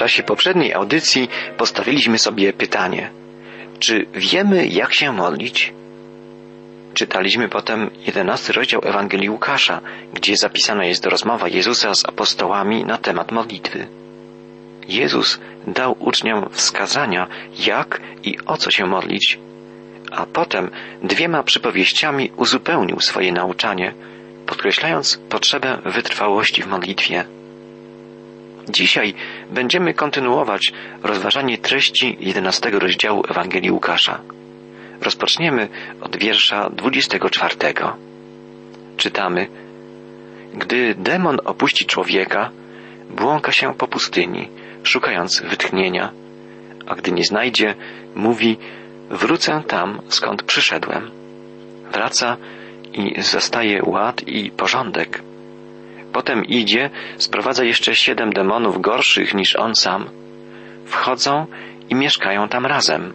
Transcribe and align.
czasie 0.00 0.22
poprzedniej 0.22 0.74
audycji 0.74 1.28
postawiliśmy 1.56 2.18
sobie 2.18 2.52
pytanie, 2.52 3.10
czy 3.78 4.06
wiemy, 4.14 4.66
jak 4.66 4.94
się 4.94 5.12
modlić? 5.12 5.72
Czytaliśmy 6.94 7.48
potem 7.48 7.90
jedenasty 8.06 8.52
rozdział 8.52 8.80
Ewangelii 8.84 9.30
Łukasza, 9.30 9.80
gdzie 10.12 10.36
zapisana 10.36 10.84
jest 10.84 11.06
rozmowa 11.06 11.48
Jezusa 11.48 11.94
z 11.94 12.04
apostołami 12.04 12.84
na 12.84 12.98
temat 12.98 13.32
modlitwy. 13.32 13.86
Jezus 14.88 15.40
dał 15.66 15.96
uczniom 15.98 16.48
wskazania, 16.50 17.26
jak 17.58 18.00
i 18.24 18.38
o 18.46 18.56
co 18.56 18.70
się 18.70 18.86
modlić, 18.86 19.38
a 20.12 20.26
potem 20.26 20.70
dwiema 21.02 21.42
przypowieściami 21.42 22.30
uzupełnił 22.36 23.00
swoje 23.00 23.32
nauczanie, 23.32 23.94
podkreślając 24.46 25.20
potrzebę 25.28 25.78
wytrwałości 25.84 26.62
w 26.62 26.66
modlitwie. 26.66 27.39
Dzisiaj 28.70 29.14
będziemy 29.50 29.94
kontynuować 29.94 30.72
rozważanie 31.02 31.58
treści 31.58 32.16
jedenastego 32.20 32.78
rozdziału 32.78 33.22
Ewangelii 33.30 33.70
Łukasza. 33.70 34.20
Rozpoczniemy 35.00 35.68
od 36.00 36.16
wiersza 36.16 36.70
24. 36.70 37.54
Czytamy: 38.96 39.46
Gdy 40.54 40.94
demon 40.94 41.38
opuści 41.44 41.86
człowieka, 41.86 42.50
błąka 43.10 43.52
się 43.52 43.74
po 43.74 43.88
pustyni, 43.88 44.48
szukając 44.82 45.42
wytchnienia, 45.42 46.12
a 46.86 46.94
gdy 46.94 47.12
nie 47.12 47.24
znajdzie, 47.24 47.74
mówi: 48.14 48.58
Wrócę 49.10 49.62
tam, 49.66 50.02
skąd 50.08 50.42
przyszedłem. 50.42 51.10
Wraca 51.92 52.36
i 52.92 53.22
zastaje 53.22 53.82
ład 53.84 54.22
i 54.28 54.50
porządek. 54.50 55.29
Potem 56.12 56.44
idzie, 56.44 56.90
sprowadza 57.16 57.64
jeszcze 57.64 57.94
siedem 57.94 58.32
demonów 58.32 58.80
gorszych 58.80 59.34
niż 59.34 59.56
on 59.56 59.74
sam. 59.74 60.08
Wchodzą 60.86 61.46
i 61.90 61.94
mieszkają 61.94 62.48
tam 62.48 62.66
razem. 62.66 63.12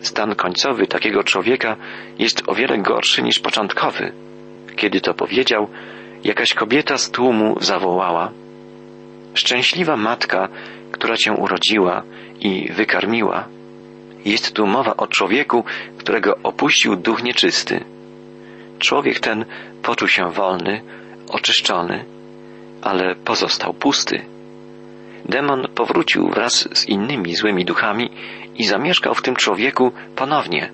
Stan 0.00 0.34
końcowy 0.34 0.86
takiego 0.86 1.24
człowieka 1.24 1.76
jest 2.18 2.42
o 2.46 2.54
wiele 2.54 2.78
gorszy 2.78 3.22
niż 3.22 3.38
początkowy. 3.38 4.12
Kiedy 4.76 5.00
to 5.00 5.14
powiedział, 5.14 5.68
jakaś 6.24 6.54
kobieta 6.54 6.98
z 6.98 7.10
tłumu 7.10 7.56
zawołała: 7.60 8.30
Szczęśliwa 9.34 9.96
matka, 9.96 10.48
która 10.92 11.16
cię 11.16 11.32
urodziła 11.32 12.02
i 12.40 12.72
wykarmiła. 12.72 13.48
Jest 14.24 14.52
tu 14.52 14.66
mowa 14.66 14.96
o 14.96 15.06
człowieku, 15.06 15.64
którego 15.98 16.36
opuścił 16.42 16.96
duch 16.96 17.22
nieczysty. 17.22 17.84
Człowiek 18.78 19.20
ten 19.20 19.44
poczuł 19.82 20.08
się 20.08 20.30
wolny, 20.30 20.80
oczyszczony, 21.30 22.04
ale 22.82 23.14
pozostał 23.14 23.74
pusty. 23.74 24.24
Demon 25.24 25.68
powrócił 25.74 26.28
wraz 26.30 26.68
z 26.72 26.88
innymi 26.88 27.36
złymi 27.36 27.64
duchami 27.64 28.10
i 28.56 28.64
zamieszkał 28.66 29.14
w 29.14 29.22
tym 29.22 29.36
człowieku 29.36 29.92
ponownie, 30.16 30.70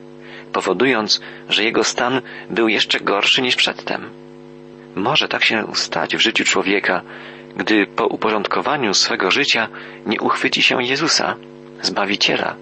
powodując, 0.53 1.21
że 1.49 1.65
jego 1.65 1.85
stan 1.85 2.23
był 2.51 2.69
jeszcze 2.69 3.01
gorszy 3.01 3.43
niż 3.43 3.57
przedtem. 3.57 4.11
Może 4.95 5.29
tak 5.29 5.45
się 5.45 5.67
stać 5.75 6.17
w 6.17 6.21
życiu 6.21 6.45
człowieka, 6.45 7.03
gdy 7.57 7.87
po 7.87 8.07
uporządkowaniu 8.07 8.95
swego 8.95 9.31
życia 9.31 9.69
nie 10.07 10.21
uchwyci 10.21 10.63
się 10.63 10.83
Jezusa, 10.83 11.37
Zbawiciela. 11.83 12.57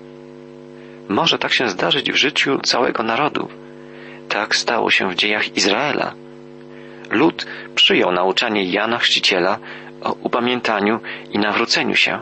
Może 1.08 1.38
tak 1.38 1.52
się 1.52 1.68
zdarzyć 1.68 2.12
w 2.12 2.16
życiu 2.16 2.60
całego 2.64 3.02
narodu. 3.02 3.48
Tak 4.28 4.56
stało 4.56 4.90
się 4.90 5.10
w 5.10 5.14
dziejach 5.14 5.56
Izraela. 5.56 6.14
Lud 7.12 7.46
przyjął 7.74 8.12
nauczanie 8.12 8.64
Jana 8.64 8.98
Chrzciciela 8.98 9.58
o 10.00 10.12
upamiętaniu 10.12 11.00
i 11.32 11.38
nawróceniu 11.38 11.96
się. 11.96 12.18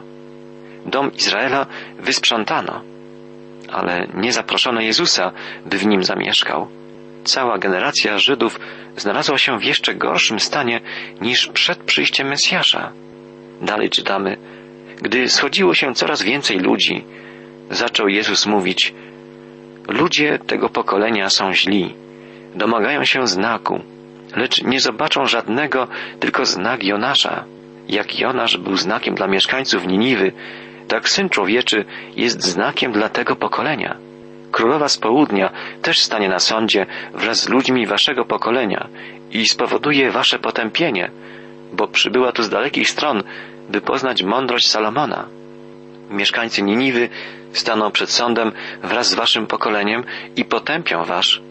Dom 0.87 1.13
Izraela 1.13 1.67
wysprzątano, 1.99 2.81
ale 3.69 4.07
nie 4.15 4.33
zaproszono 4.33 4.81
Jezusa, 4.81 5.33
by 5.67 5.79
w 5.79 5.87
nim 5.87 6.05
zamieszkał. 6.05 6.69
Cała 7.25 7.59
generacja 7.59 8.19
Żydów 8.19 8.61
znalazła 8.97 9.39
się 9.39 9.59
w 9.59 9.65
jeszcze 9.65 9.95
gorszym 9.95 10.41
stanie 10.41 10.81
niż 11.21 11.47
przed 11.47 11.79
przyjściem 11.79 12.29
Mesjasza. 12.29 12.93
Dalej 13.63 13.91
czytamy, 13.91 14.37
gdy 15.03 15.29
schodziło 15.29 15.75
się 15.75 15.95
coraz 15.95 16.23
więcej 16.23 16.59
ludzi, 16.59 17.05
zaczął 17.71 18.09
Jezus 18.09 18.47
mówić: 18.47 18.95
Ludzie 19.89 20.39
tego 20.47 20.69
pokolenia 20.69 21.31
są 21.31 21.55
źli, 21.55 21.95
domagają 22.55 23.05
się 23.05 23.27
znaku, 23.27 23.81
lecz 24.37 24.63
nie 24.63 24.81
zobaczą 24.81 25.27
żadnego, 25.27 25.89
tylko 26.21 26.47
znak 26.47 26.85
Jonasza. 26.85 27.45
Jak 27.89 28.19
Jonasz 28.19 28.57
był 28.57 28.77
znakiem 28.77 29.15
dla 29.15 29.27
mieszkańców 29.27 29.87
Niniwy, 29.87 30.33
tak 30.89 31.09
syn 31.09 31.29
człowieczy 31.29 31.85
jest 32.17 32.43
znakiem 32.43 32.93
dla 32.93 33.09
tego 33.09 33.37
pokolenia. 33.37 33.97
Królowa 34.53 34.89
z 34.89 34.99
południa 34.99 35.51
też 35.83 35.99
stanie 35.99 36.29
na 36.29 36.39
sądzie 36.39 36.87
wraz 37.15 37.41
z 37.43 37.49
ludźmi 37.49 37.87
waszego 37.87 38.25
pokolenia 38.25 38.89
i 39.31 39.49
spowoduje 39.49 40.11
wasze 40.11 40.39
potępienie, 40.39 41.11
bo 41.73 41.89
przybyła 41.89 42.33
tu 42.33 42.43
z 42.43 42.51
dalekich 42.51 42.89
stron, 42.91 43.23
by 43.69 43.81
poznać 43.81 44.23
mądrość 44.23 44.69
Salomona. 44.69 45.27
Mieszkańcy 46.11 46.63
Niniwy 46.63 47.09
staną 47.53 47.91
przed 47.91 48.11
sądem 48.11 48.53
wraz 48.83 49.09
z 49.09 49.15
waszym 49.15 49.47
pokoleniem 49.47 50.05
i 50.37 50.45
potępią 50.45 51.05
wasz, 51.05 51.43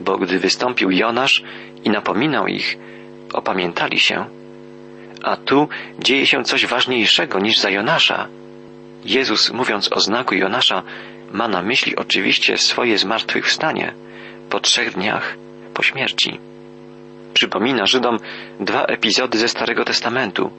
bo 0.00 0.18
gdy 0.18 0.38
wystąpił 0.38 0.90
Jonasz 0.90 1.42
i 1.84 1.90
napominał 1.90 2.46
ich, 2.46 2.78
opamiętali 3.32 3.98
się. 3.98 4.26
A 5.22 5.36
tu 5.36 5.68
dzieje 5.98 6.26
się 6.26 6.44
coś 6.44 6.66
ważniejszego 6.66 7.38
niż 7.38 7.58
za 7.58 7.70
Jonasza. 7.70 8.28
Jezus, 9.04 9.52
mówiąc 9.52 9.92
o 9.92 10.00
znaku 10.00 10.34
Jonasza, 10.34 10.82
ma 11.32 11.48
na 11.48 11.62
myśli 11.62 11.96
oczywiście 11.96 12.58
swoje 12.58 12.98
zmartwychwstanie 12.98 13.94
po 14.50 14.60
trzech 14.60 14.94
dniach 14.94 15.36
po 15.74 15.82
śmierci. 15.82 16.38
Przypomina 17.34 17.86
Żydom 17.86 18.18
dwa 18.60 18.84
epizody 18.84 19.38
ze 19.38 19.48
Starego 19.48 19.84
Testamentu. 19.84 20.50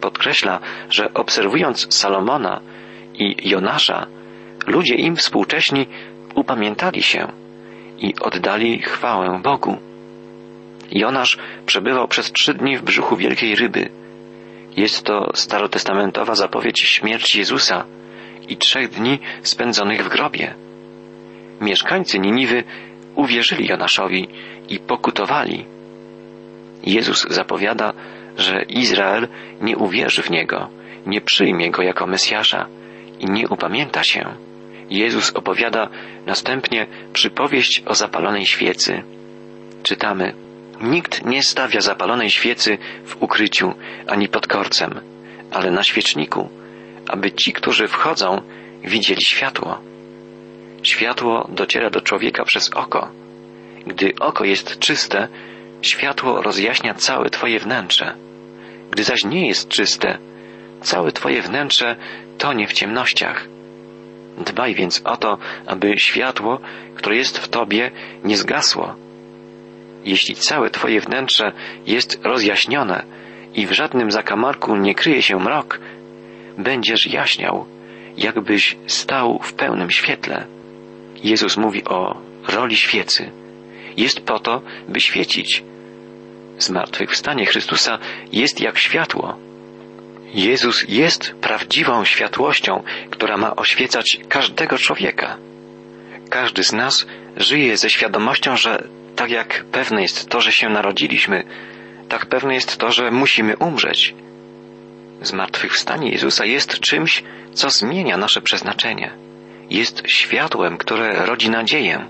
Podkreśla, 0.00 0.60
że 0.90 1.14
obserwując 1.14 1.94
Salomona 1.94 2.60
i 3.14 3.48
Jonasza, 3.48 4.06
ludzie 4.66 4.94
im 4.94 5.16
współcześni 5.16 5.86
upamiętali 6.34 7.02
się 7.02 7.41
i 8.02 8.14
oddali 8.20 8.82
chwałę 8.82 9.40
Bogu. 9.42 9.76
Jonasz 10.92 11.38
przebywał 11.66 12.08
przez 12.08 12.32
trzy 12.32 12.54
dni 12.54 12.78
w 12.78 12.82
brzuchu 12.82 13.16
wielkiej 13.16 13.54
ryby. 13.54 13.88
Jest 14.76 15.02
to 15.04 15.30
starotestamentowa 15.34 16.34
zapowiedź 16.34 16.80
śmierci 16.80 17.38
Jezusa 17.38 17.84
i 18.48 18.56
trzech 18.56 18.88
dni 18.90 19.18
spędzonych 19.42 20.04
w 20.04 20.08
grobie. 20.08 20.54
Mieszkańcy 21.60 22.18
Niniwy 22.18 22.64
uwierzyli 23.14 23.66
Jonaszowi 23.66 24.28
i 24.68 24.78
pokutowali. 24.78 25.64
Jezus 26.84 27.26
zapowiada, 27.30 27.92
że 28.36 28.62
Izrael 28.62 29.28
nie 29.60 29.76
uwierzy 29.76 30.22
w 30.22 30.30
Niego, 30.30 30.68
nie 31.06 31.20
przyjmie 31.20 31.70
Go 31.70 31.82
jako 31.82 32.06
Mesjasza 32.06 32.66
i 33.20 33.26
nie 33.26 33.48
upamięta 33.48 34.04
się. 34.04 34.51
Jezus 34.92 35.30
opowiada 35.30 35.88
następnie 36.26 36.86
przypowieść 37.12 37.82
o 37.86 37.94
zapalonej 37.94 38.46
świecy. 38.46 39.02
Czytamy 39.82 40.34
Nikt 40.80 41.24
nie 41.24 41.42
stawia 41.42 41.80
zapalonej 41.80 42.30
świecy 42.30 42.78
w 43.04 43.22
ukryciu 43.22 43.74
ani 44.06 44.28
pod 44.28 44.46
korcem, 44.46 45.00
ale 45.50 45.70
na 45.70 45.82
świeczniku, 45.82 46.48
aby 47.08 47.32
ci, 47.32 47.52
którzy 47.52 47.88
wchodzą, 47.88 48.42
widzieli 48.84 49.22
światło. 49.22 49.78
Światło 50.82 51.48
dociera 51.48 51.90
do 51.90 52.00
człowieka 52.00 52.44
przez 52.44 52.70
oko. 52.70 53.08
Gdy 53.86 54.12
oko 54.20 54.44
jest 54.44 54.78
czyste, 54.78 55.28
światło 55.82 56.42
rozjaśnia 56.42 56.94
całe 56.94 57.30
Twoje 57.30 57.58
wnętrze. 57.58 58.14
Gdy 58.90 59.04
zaś 59.04 59.24
nie 59.24 59.48
jest 59.48 59.68
czyste, 59.68 60.18
całe 60.80 61.12
Twoje 61.12 61.42
wnętrze 61.42 61.96
tonie 62.38 62.66
w 62.66 62.72
ciemnościach. 62.72 63.46
Dbaj 64.38 64.74
więc 64.74 65.02
o 65.04 65.16
to, 65.16 65.38
aby 65.66 65.94
światło, 65.98 66.60
które 66.94 67.16
jest 67.16 67.38
w 67.38 67.48
Tobie, 67.48 67.90
nie 68.24 68.36
zgasło 68.36 68.94
jeśli 70.04 70.34
całe 70.34 70.70
Twoje 70.70 71.00
wnętrze 71.00 71.52
jest 71.86 72.20
rozjaśnione 72.24 73.04
i 73.54 73.66
w 73.66 73.72
żadnym 73.72 74.10
zakamarku 74.10 74.76
nie 74.76 74.94
kryje 74.94 75.22
się 75.22 75.36
mrok, 75.36 75.80
będziesz 76.58 77.06
jaśniał, 77.06 77.66
jakbyś 78.16 78.76
stał 78.86 79.38
w 79.42 79.52
pełnym 79.52 79.90
świetle. 79.90 80.46
Jezus 81.24 81.56
mówi 81.56 81.84
o 81.84 82.16
roli 82.48 82.76
świecy. 82.76 83.30
Jest 83.96 84.20
po 84.20 84.38
to, 84.38 84.62
by 84.88 85.00
świecić. 85.00 85.62
Zmartwychwstanie 86.58 87.46
Chrystusa 87.46 87.98
jest 88.32 88.60
jak 88.60 88.78
światło. 88.78 89.36
Jezus 90.34 90.84
jest 90.88 91.34
prawdziwą 91.40 92.04
światłością, 92.04 92.82
która 93.10 93.36
ma 93.36 93.56
oświecać 93.56 94.18
każdego 94.28 94.78
człowieka. 94.78 95.36
Każdy 96.30 96.64
z 96.64 96.72
nas 96.72 97.06
żyje 97.36 97.76
ze 97.76 97.90
świadomością, 97.90 98.56
że 98.56 98.88
tak 99.16 99.30
jak 99.30 99.64
pewne 99.72 100.02
jest 100.02 100.28
to, 100.28 100.40
że 100.40 100.52
się 100.52 100.68
narodziliśmy, 100.68 101.44
tak 102.08 102.26
pewne 102.26 102.54
jest 102.54 102.76
to, 102.76 102.92
że 102.92 103.10
musimy 103.10 103.56
umrzeć. 103.56 104.14
Zmartwychwstanie 105.22 106.10
Jezusa 106.10 106.44
jest 106.44 106.80
czymś, 106.80 107.22
co 107.52 107.70
zmienia 107.70 108.16
nasze 108.16 108.40
przeznaczenie. 108.40 109.10
Jest 109.70 110.02
światłem, 110.06 110.78
które 110.78 111.26
rodzi 111.26 111.50
nadzieję. 111.50 112.06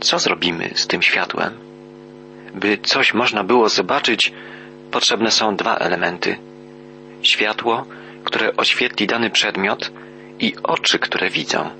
Co 0.00 0.18
zrobimy 0.18 0.70
z 0.74 0.86
tym 0.86 1.02
światłem? 1.02 1.52
By 2.54 2.78
coś 2.78 3.14
można 3.14 3.44
było 3.44 3.68
zobaczyć, 3.68 4.32
potrzebne 4.90 5.30
są 5.30 5.56
dwa 5.56 5.76
elementy. 5.76 6.36
Światło, 7.22 7.84
które 8.24 8.56
oświetli 8.56 9.06
dany 9.06 9.30
przedmiot 9.30 9.92
i 10.40 10.54
oczy, 10.62 10.98
które 10.98 11.30
widzą. 11.30 11.70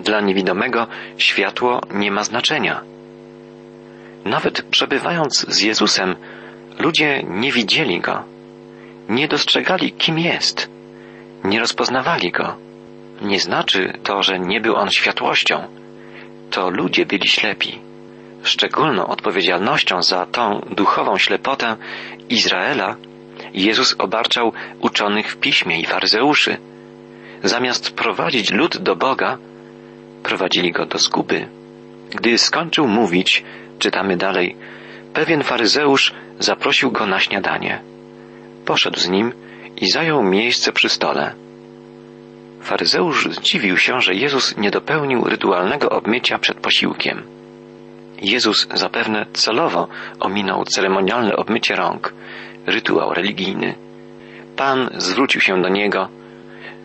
Dla 0.00 0.20
niewidomego 0.20 0.86
światło 1.18 1.80
nie 1.90 2.10
ma 2.10 2.24
znaczenia. 2.24 2.80
Nawet 4.24 4.62
przebywając 4.62 5.46
z 5.48 5.60
Jezusem, 5.60 6.16
ludzie 6.78 7.22
nie 7.22 7.52
widzieli 7.52 8.00
go, 8.00 8.24
nie 9.08 9.28
dostrzegali, 9.28 9.92
kim 9.92 10.18
jest, 10.18 10.70
nie 11.44 11.60
rozpoznawali 11.60 12.32
go. 12.32 12.56
Nie 13.22 13.40
znaczy 13.40 13.98
to, 14.02 14.22
że 14.22 14.38
nie 14.38 14.60
był 14.60 14.76
on 14.76 14.90
światłością. 14.90 15.64
To 16.50 16.70
ludzie 16.70 17.06
byli 17.06 17.28
ślepi. 17.28 17.78
Szczególną 18.42 19.06
odpowiedzialnością 19.06 20.02
za 20.02 20.26
tą 20.26 20.60
duchową 20.70 21.18
ślepotę 21.18 21.76
Izraela 22.28 22.96
Jezus 23.54 23.96
obarczał 23.98 24.52
uczonych 24.80 25.32
w 25.32 25.36
piśmie 25.36 25.80
i 25.80 25.86
faryzeuszy. 25.86 26.56
Zamiast 27.44 27.94
prowadzić 27.94 28.52
lud 28.52 28.76
do 28.76 28.96
Boga, 28.96 29.38
prowadzili 30.22 30.72
go 30.72 30.86
do 30.86 30.98
zguby. 30.98 31.48
Gdy 32.10 32.38
skończył 32.38 32.88
mówić, 32.88 33.44
czytamy 33.78 34.16
dalej, 34.16 34.56
pewien 35.14 35.42
faryzeusz 35.42 36.14
zaprosił 36.38 36.90
go 36.90 37.06
na 37.06 37.20
śniadanie. 37.20 37.80
Poszedł 38.64 38.98
z 38.98 39.08
nim 39.08 39.32
i 39.76 39.90
zajął 39.90 40.22
miejsce 40.22 40.72
przy 40.72 40.88
stole. 40.88 41.34
Faryzeusz 42.62 43.28
zdziwił 43.30 43.76
się, 43.76 44.00
że 44.00 44.14
Jezus 44.14 44.56
nie 44.56 44.70
dopełnił 44.70 45.24
rytualnego 45.24 45.88
obmycia 45.88 46.38
przed 46.38 46.60
posiłkiem. 46.60 47.22
Jezus 48.22 48.66
zapewne 48.74 49.26
celowo 49.32 49.88
ominął 50.20 50.64
ceremonialne 50.64 51.36
obmycie 51.36 51.76
rąk, 51.76 52.14
rytuał 52.66 53.14
religijny. 53.14 53.74
Pan 54.56 54.90
zwrócił 54.96 55.40
się 55.40 55.62
do 55.62 55.68
niego. 55.68 56.08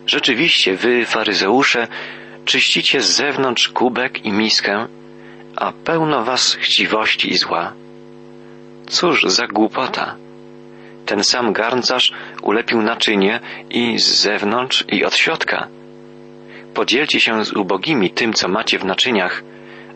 Rzeczywiście 0.05 0.75
wy, 0.75 1.05
faryzeusze, 1.05 1.87
czyścicie 2.45 3.01
z 3.01 3.15
zewnątrz 3.15 3.69
kubek 3.69 4.25
i 4.25 4.31
miskę, 4.31 4.87
a 5.55 5.71
pełno 5.71 6.23
was 6.23 6.53
chciwości 6.53 7.31
i 7.31 7.37
zła. 7.37 7.73
Cóż 8.87 9.23
za 9.23 9.47
głupota! 9.47 10.15
Ten 11.05 11.23
sam 11.23 11.53
garncarz 11.53 12.13
ulepił 12.41 12.81
naczynie 12.81 13.39
i 13.69 13.99
z 13.99 14.05
zewnątrz 14.05 14.83
i 14.87 15.05
od 15.05 15.15
środka. 15.15 15.67
Podzielcie 16.73 17.19
się 17.19 17.45
z 17.45 17.53
ubogimi 17.53 18.09
tym, 18.09 18.33
co 18.33 18.47
macie 18.47 18.79
w 18.79 18.85
naczyniach, 18.85 19.43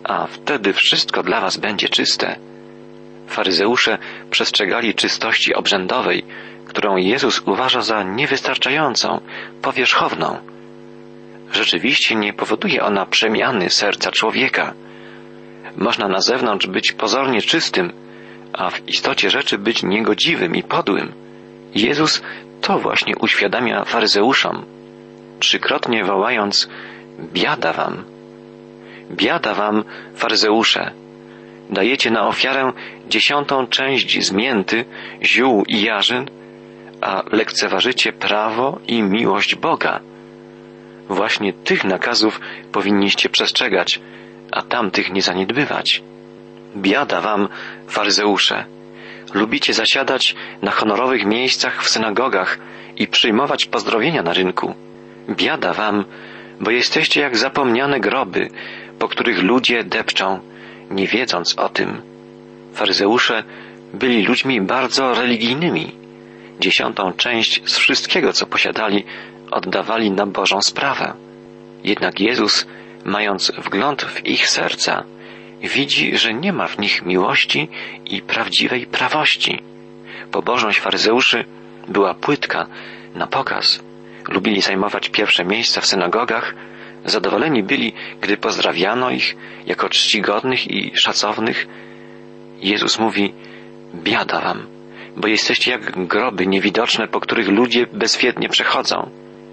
a 0.04 0.28
wtedy 0.28 0.74
wszystko 0.74 1.24
dla 1.24 1.42
was 1.42 1.58
będzie 1.58 1.90
czyste. 1.90 2.36
Faryzeusze 3.28 3.98
przestrzegali 4.32 4.94
czystości 4.94 5.54
obrzędowej, 5.54 6.24
którą 6.66 6.98
Jezus 6.98 7.42
uważa 7.46 7.82
za 7.82 8.04
niewystarczającą, 8.04 9.22
powierzchowną. 9.62 10.38
Rzeczywiście 11.52 12.16
nie 12.16 12.34
powoduje 12.34 12.84
ona 12.84 13.06
przemiany 13.06 13.70
serca 13.70 14.12
człowieka. 14.12 14.74
Można 15.76 16.08
na 16.08 16.22
zewnątrz 16.22 16.68
być 16.68 16.92
pozornie 16.92 17.42
czystym, 17.42 17.92
a 18.54 18.70
w 18.70 18.88
istocie 18.88 19.30
rzeczy 19.30 19.58
być 19.58 19.84
niegodziwym 19.84 20.56
i 20.56 20.64
podłym. 20.64 21.14
Jezus 21.76 22.22
to 22.62 22.80
właśnie 22.80 23.16
uświadamia 23.16 23.86
faryzeuszom, 23.86 24.66
trzykrotnie 25.40 26.04
wołając 26.04 26.70
biada 27.34 27.74
wam, 27.74 28.04
biada 29.12 29.54
wam, 29.54 29.84
faryzeusze, 30.16 30.92
dajecie 31.70 32.12
na 32.12 32.28
ofiarę 32.28 32.72
dziesiątą 33.10 33.68
część 33.68 34.26
zmięty, 34.26 34.86
ziół 35.24 35.64
i 35.68 35.82
jarzyn, 35.82 36.26
a 37.02 37.24
lekceważycie 37.32 38.14
prawo 38.14 38.80
i 38.88 39.04
miłość 39.04 39.56
Boga. 39.56 40.00
Właśnie 41.10 41.54
tych 41.54 41.84
nakazów 41.84 42.42
powinniście 42.72 43.30
przestrzegać, 43.30 44.00
a 44.52 44.62
tamtych 44.62 45.12
nie 45.12 45.22
zaniedbywać. 45.22 46.04
Biada 46.76 47.22
wam, 47.22 47.48
faryzeusze! 47.88 48.66
Lubicie 49.34 49.74
zasiadać 49.74 50.36
na 50.62 50.72
honorowych 50.72 51.26
miejscach 51.26 51.84
w 51.84 51.90
synagogach 51.90 52.60
i 52.98 53.08
przyjmować 53.08 53.66
pozdrowienia 53.66 54.24
na 54.24 54.34
rynku. 54.34 54.76
Biada 55.30 55.74
wam, 55.74 56.06
bo 56.60 56.72
jesteście 56.72 57.22
jak 57.22 57.38
zapomniane 57.38 58.00
groby, 58.00 58.50
po 59.00 59.08
których 59.08 59.44
ludzie 59.44 59.84
depczą, 59.84 60.40
nie 60.92 61.08
wiedząc 61.08 61.60
o 61.60 61.70
tym. 61.70 62.15
Faryzeusze 62.76 63.44
byli 63.94 64.24
ludźmi 64.24 64.62
bardzo 64.62 65.14
religijnymi. 65.14 65.96
Dziesiątą 66.60 67.14
część 67.14 67.62
z 67.66 67.78
wszystkiego, 67.78 68.34
co 68.34 68.46
posiadali, 68.46 69.04
oddawali 69.52 70.12
na 70.12 70.26
Bożą 70.26 70.62
sprawę. 70.62 71.14
Jednak 71.84 72.20
Jezus, 72.20 72.68
mając 73.06 73.52
wgląd 73.52 74.02
w 74.02 74.26
ich 74.26 74.50
serca, 74.50 75.04
widzi, 75.64 76.18
że 76.18 76.34
nie 76.34 76.54
ma 76.54 76.68
w 76.68 76.80
nich 76.80 77.06
miłości 77.06 77.68
i 78.06 78.22
prawdziwej 78.22 78.86
prawości. 78.86 79.62
Pobożność 80.32 80.80
faryzeuszy 80.80 81.46
była 81.88 82.14
płytka, 82.14 82.68
na 83.16 83.28
pokaz. 83.28 83.84
Lubili 84.30 84.62
zajmować 84.62 85.10
pierwsze 85.10 85.46
miejsca 85.46 85.82
w 85.82 85.86
synagogach, 85.86 86.56
zadowoleni 87.06 87.64
byli, 87.64 87.94
gdy 88.22 88.38
pozdrawiano 88.38 89.12
ich 89.12 89.36
jako 89.66 89.90
czcigodnych 89.90 90.72
i 90.72 90.92
szacownych. 90.96 91.68
Jezus 92.62 93.00
mówi, 93.00 93.34
biada 93.96 94.42
wam, 94.42 94.68
bo 95.18 95.28
jesteście 95.28 95.72
jak 95.72 96.08
groby 96.08 96.48
niewidoczne, 96.48 97.08
po 97.08 97.20
których 97.20 97.48
ludzie 97.48 97.88
bezwiednie 97.94 98.50
przechodzą. 98.50 99.10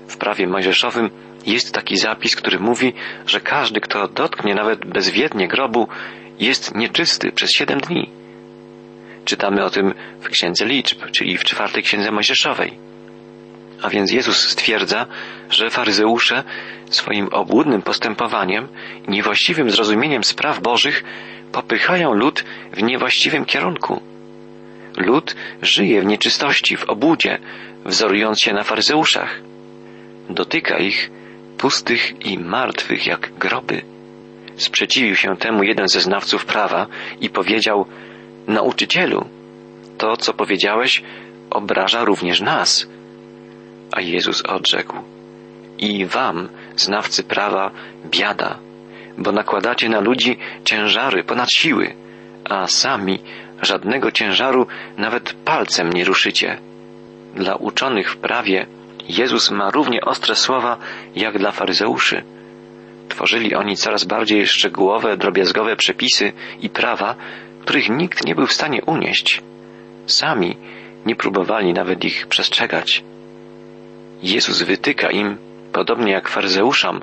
W 0.09 0.17
prawie 0.17 0.47
mojżeszowym 0.47 1.11
jest 1.47 1.75
taki 1.75 1.97
zapis, 1.97 2.37
który 2.37 2.61
mówi, 2.61 2.93
że 3.27 3.41
każdy, 3.41 3.81
kto 3.81 4.09
dotknie 4.09 4.55
nawet 4.55 4.85
bezwiednie 4.85 5.49
grobu, 5.49 5.89
jest 6.39 6.75
nieczysty 6.75 7.33
przez 7.33 7.51
siedem 7.51 7.81
dni. 7.81 8.11
Czytamy 9.25 9.65
o 9.65 9.71
tym 9.71 9.95
w 10.21 10.29
Księdze 10.29 10.67
Liczb, 10.67 10.99
czyli 11.13 11.39
w 11.39 11.45
czwartej 11.45 11.83
Księdze 11.83 12.11
Mojżeszowej. 12.11 12.79
A 13.83 13.89
więc 13.89 14.13
Jezus 14.13 14.49
stwierdza, 14.49 15.07
że 15.51 15.71
faryzeusze 15.71 16.45
swoim 16.91 17.29
obłudnym 17.29 17.83
postępowaniem 17.83 18.69
i 19.09 19.11
niewłaściwym 19.11 19.71
zrozumieniem 19.71 20.25
spraw 20.25 20.61
bożych 20.61 21.05
popychają 21.53 22.15
lud 22.15 22.45
w 22.73 22.83
niewłaściwym 22.83 23.45
kierunku. 23.45 24.01
Lud 24.97 25.37
żyje 25.63 26.01
w 26.01 26.05
nieczystości, 26.05 26.77
w 26.77 26.85
obłudzie, 26.85 27.39
wzorując 27.85 28.41
się 28.41 28.53
na 28.53 28.63
faryzeuszach. 28.63 29.41
Dotyka 30.31 30.79
ich 30.79 31.11
pustych 31.59 32.27
i 32.27 32.39
martwych 32.39 33.07
jak 33.07 33.33
groby. 33.39 33.83
Sprzeciwił 34.57 35.17
się 35.17 35.37
temu 35.37 35.63
jeden 35.63 35.89
ze 35.89 36.01
znawców 36.01 36.45
prawa 36.45 36.87
i 37.21 37.31
powiedział, 37.31 37.87
Nauczycielu, 38.47 39.29
to 39.99 40.17
co 40.17 40.35
powiedziałeś 40.35 41.03
obraża 41.51 42.05
również 42.05 42.41
nas. 42.41 42.87
A 43.93 44.01
Jezus 44.01 44.43
odrzekł, 44.43 44.97
i 45.79 46.07
wam, 46.07 46.49
znawcy 46.77 47.23
prawa, 47.23 47.71
biada, 48.07 48.59
bo 49.19 49.33
nakładacie 49.33 49.89
na 49.89 50.01
ludzi 50.01 50.39
ciężary 50.65 51.25
ponad 51.25 51.53
siły, 51.53 51.95
a 52.45 52.67
sami 52.67 53.19
żadnego 53.63 54.11
ciężaru 54.11 54.67
nawet 54.97 55.33
palcem 55.45 55.91
nie 55.91 56.05
ruszycie. 56.05 56.59
Dla 57.35 57.55
uczonych 57.57 58.11
w 58.11 58.17
prawie 58.17 58.67
Jezus 59.09 59.51
ma 59.51 59.71
równie 59.71 60.01
ostre 60.01 60.35
słowa 60.35 60.77
jak 61.17 61.39
dla 61.39 61.51
faryzeuszy. 61.51 62.23
Tworzyli 63.09 63.55
oni 63.55 63.77
coraz 63.77 64.05
bardziej 64.05 64.47
szczegółowe, 64.47 65.17
drobiazgowe 65.17 65.77
przepisy 65.77 66.33
i 66.61 66.71
prawa, 66.71 67.15
których 67.61 67.89
nikt 67.89 68.27
nie 68.27 68.35
był 68.35 68.47
w 68.47 68.53
stanie 68.53 68.83
unieść. 68.87 69.43
Sami 70.07 70.57
nie 71.07 71.17
próbowali 71.17 71.73
nawet 71.73 72.05
ich 72.05 72.27
przestrzegać. 72.27 73.05
Jezus 74.23 74.63
wytyka 74.63 75.11
im, 75.11 75.37
podobnie 75.73 76.13
jak 76.13 76.29
faryzeuszom, 76.29 77.01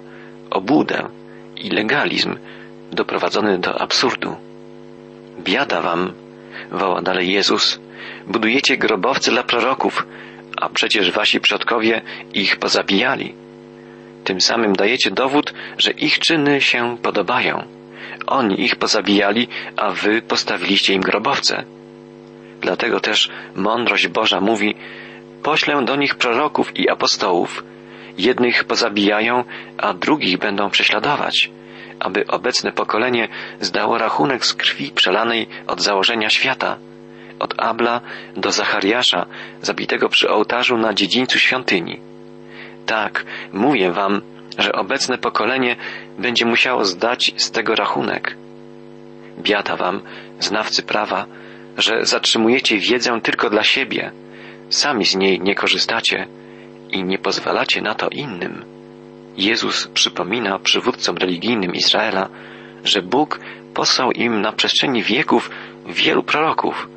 obłudę 0.50 1.10
i 1.60 1.70
legalizm 1.70 2.36
doprowadzony 2.92 3.58
do 3.58 3.82
absurdu. 3.82 4.36
Biada 5.40 5.82
wam, 5.82 6.14
woła 6.72 7.02
dalej 7.02 7.32
Jezus, 7.32 7.80
budujecie 8.28 8.78
grobowce 8.78 9.32
dla 9.32 9.44
proroków, 9.44 10.08
a 10.58 10.70
przecież 10.70 11.12
wasi 11.12 11.40
przodkowie 11.40 12.02
ich 12.34 12.58
pozabijali. 12.58 13.36
Tym 14.24 14.42
samym 14.42 14.74
dajecie 14.74 15.12
dowód, 15.12 15.54
że 15.78 15.92
ich 15.92 16.20
czyny 16.20 16.62
się 16.62 16.98
podobają. 17.02 17.64
Oni 18.28 18.62
ich 18.62 18.76
pozabijali, 18.76 19.48
a 19.78 19.92
wy 19.92 20.22
postawiliście 20.22 20.94
im 20.94 21.02
grobowce. 21.02 21.64
Dlatego 22.62 23.00
też 23.00 23.30
mądrość 23.56 24.08
Boża 24.08 24.42
mówi, 24.42 24.76
poślę 25.44 25.86
do 25.86 25.96
nich 25.96 26.16
proroków 26.16 26.80
i 26.80 26.90
apostołów. 26.90 27.64
Jednych 28.20 28.64
pozabijają, 28.64 29.44
a 29.78 29.94
drugich 29.94 30.38
będą 30.38 30.70
prześladować, 30.70 31.52
aby 32.00 32.28
obecne 32.28 32.72
pokolenie 32.72 33.28
zdało 33.62 33.98
rachunek 33.98 34.46
z 34.46 34.54
krwi 34.54 34.92
przelanej 34.92 35.48
od 35.68 35.82
założenia 35.82 36.30
świata, 36.30 36.78
od 37.40 37.54
Abla 37.58 38.02
do 38.36 38.52
Zachariasza, 38.52 39.26
zabitego 39.62 40.10
przy 40.10 40.30
ołtarzu 40.30 40.78
na 40.78 40.94
dziedzińcu 40.94 41.40
świątyni. 41.40 42.00
Tak, 42.86 43.26
mówię 43.54 43.92
wam, 43.92 44.22
że 44.58 44.72
obecne 44.72 45.18
pokolenie 45.18 45.76
będzie 46.18 46.46
musiało 46.46 46.86
zdać 46.86 47.32
z 47.38 47.52
tego 47.52 47.76
rachunek. 47.76 48.36
Biada 49.38 49.76
wam, 49.76 50.02
znawcy 50.40 50.84
prawa, 50.84 51.26
że 51.78 52.06
zatrzymujecie 52.06 52.78
wiedzę 52.78 53.22
tylko 53.22 53.50
dla 53.50 53.64
siebie, 53.64 54.12
sami 54.70 55.06
z 55.06 55.16
niej 55.16 55.42
nie 55.42 55.56
korzystacie 55.56 56.28
i 56.92 57.04
nie 57.04 57.18
pozwalacie 57.18 57.82
na 57.82 57.96
to 57.96 58.10
innym. 58.10 58.66
Jezus 59.38 59.88
przypomina 59.88 60.60
przywódcom 60.60 61.18
religijnym 61.18 61.74
Izraela, 61.74 62.30
że 62.84 63.02
Bóg 63.02 63.40
posłał 63.74 64.12
im 64.12 64.42
na 64.42 64.52
przestrzeni 64.52 65.04
wieków 65.04 65.50
wielu 65.86 66.24
proroków, 66.24 66.88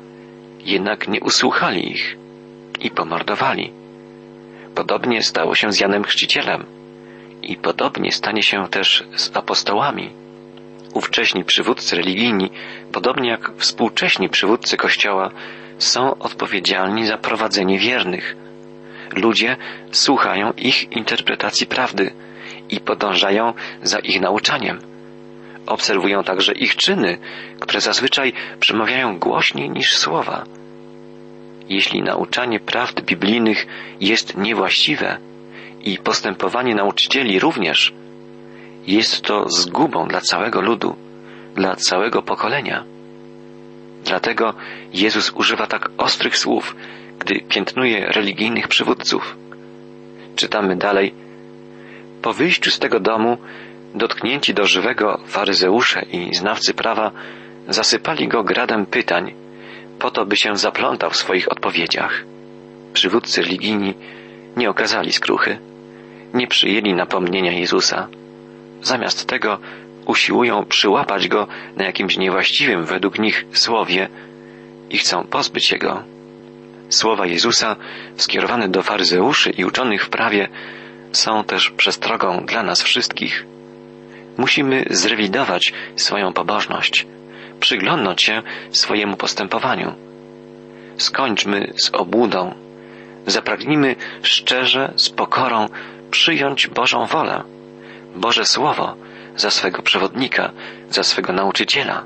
jednak 0.65 1.07
nie 1.07 1.19
usłuchali 1.21 1.91
ich 1.91 2.17
i 2.81 2.91
pomordowali. 2.91 3.71
Podobnie 4.75 5.23
stało 5.23 5.55
się 5.55 5.71
z 5.71 5.79
Janem 5.79 6.03
Chrzcicielem 6.03 6.65
i 7.43 7.55
podobnie 7.55 8.11
stanie 8.11 8.43
się 8.43 8.67
też 8.67 9.03
z 9.15 9.37
apostołami. 9.37 10.09
Ówcześni 10.93 11.43
przywódcy 11.43 11.95
religijni, 11.95 12.49
podobnie 12.91 13.29
jak 13.29 13.51
współcześni 13.57 14.29
przywódcy 14.29 14.77
Kościoła, 14.77 15.31
są 15.77 16.17
odpowiedzialni 16.19 17.05
za 17.05 17.17
prowadzenie 17.17 17.79
wiernych. 17.79 18.35
Ludzie 19.15 19.57
słuchają 19.91 20.51
ich 20.57 20.91
interpretacji 20.91 21.67
prawdy 21.67 22.13
i 22.69 22.79
podążają 22.79 23.53
za 23.83 23.99
ich 23.99 24.21
nauczaniem. 24.21 24.79
Obserwują 25.65 26.23
także 26.23 26.53
ich 26.53 26.75
czyny, 26.75 27.17
które 27.59 27.81
zazwyczaj 27.81 28.33
przemawiają 28.59 29.19
głośniej 29.19 29.69
niż 29.69 29.97
słowa. 29.97 30.43
Jeśli 31.69 32.01
nauczanie 32.01 32.59
prawd 32.59 33.01
biblijnych 33.01 33.67
jest 33.99 34.37
niewłaściwe 34.37 35.17
i 35.81 35.97
postępowanie 35.97 36.75
nauczycieli 36.75 37.39
również, 37.39 37.93
jest 38.87 39.21
to 39.21 39.49
zgubą 39.49 40.07
dla 40.07 40.21
całego 40.21 40.61
ludu, 40.61 40.95
dla 41.55 41.75
całego 41.75 42.21
pokolenia. 42.21 42.83
Dlatego 44.03 44.53
Jezus 44.93 45.31
używa 45.31 45.67
tak 45.67 45.89
ostrych 45.97 46.37
słów, 46.37 46.75
gdy 47.19 47.39
piętnuje 47.49 48.05
religijnych 48.05 48.67
przywódców. 48.67 49.37
Czytamy 50.35 50.75
dalej. 50.75 51.13
Po 52.21 52.33
wyjściu 52.33 52.71
z 52.71 52.79
tego 52.79 52.99
domu, 52.99 53.37
dotknięci 53.95 54.53
do 54.53 54.65
żywego 54.65 55.19
faryzeusze 55.27 56.01
i 56.11 56.35
znawcy 56.35 56.73
prawa 56.73 57.11
zasypali 57.67 58.27
go 58.27 58.43
gradem 58.43 58.85
pytań, 58.85 59.33
po 59.99 60.11
to, 60.11 60.25
by 60.25 60.37
się 60.37 60.55
zaplątał 60.55 61.09
w 61.09 61.15
swoich 61.15 61.51
odpowiedziach. 61.51 62.23
Przywódcy 62.93 63.41
religijni 63.41 63.93
nie 64.57 64.69
okazali 64.69 65.11
skruchy, 65.11 65.57
nie 66.33 66.47
przyjęli 66.47 66.93
napomnienia 66.93 67.51
Jezusa. 67.51 68.07
Zamiast 68.81 69.27
tego 69.27 69.57
usiłują 70.05 70.65
przyłapać 70.65 71.27
go 71.27 71.47
na 71.77 71.85
jakimś 71.85 72.17
niewłaściwym 72.17 72.85
według 72.85 73.19
nich 73.19 73.45
słowie 73.51 74.07
i 74.89 74.97
chcą 74.97 75.23
pozbyć 75.23 75.71
jego. 75.71 76.12
Słowa 76.93 77.25
Jezusa 77.25 77.75
skierowane 78.17 78.69
do 78.69 78.83
faryzeuszy 78.83 79.49
i 79.49 79.65
uczonych 79.65 80.05
w 80.05 80.09
prawie 80.09 80.47
są 81.11 81.43
też 81.43 81.69
przestrogą 81.69 82.45
dla 82.45 82.63
nas 82.63 82.81
wszystkich. 82.81 83.45
Musimy 84.37 84.85
zrewidować 84.89 85.73
swoją 85.95 86.33
pobożność, 86.33 87.07
przyglądnąć 87.59 88.21
się 88.21 88.41
swojemu 88.71 89.17
postępowaniu. 89.17 89.95
Skończmy 90.97 91.73
z 91.77 91.89
obłudą. 91.93 92.53
Zapragnijmy 93.27 93.95
szczerze, 94.21 94.93
z 94.95 95.09
pokorą 95.09 95.69
przyjąć 96.11 96.67
Bożą 96.67 97.05
wolę, 97.05 97.43
Boże 98.15 98.45
Słowo 98.45 98.95
za 99.35 99.51
swego 99.51 99.81
przewodnika, 99.81 100.51
za 100.89 101.03
swego 101.03 101.33
nauczyciela. 101.33 102.03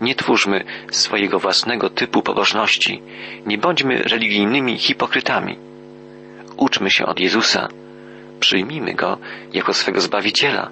Nie 0.00 0.14
twórzmy 0.14 0.64
swojego 0.90 1.38
własnego 1.38 1.90
typu 1.90 2.22
pobożności, 2.22 3.02
nie 3.46 3.58
bądźmy 3.58 4.02
religijnymi 4.02 4.78
hipokrytami. 4.78 5.58
Uczmy 6.56 6.90
się 6.90 7.06
od 7.06 7.20
Jezusa, 7.20 7.68
przyjmijmy 8.40 8.94
Go 8.94 9.18
jako 9.52 9.74
swego 9.74 10.00
Zbawiciela 10.00 10.70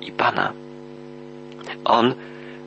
i 0.00 0.12
Pana. 0.12 0.52
On 1.84 2.14